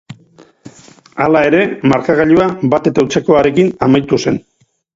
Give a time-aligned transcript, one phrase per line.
[1.25, 1.59] Hala ere,
[1.91, 4.43] markagailua bat eta hutsekoarekin amaitu zen.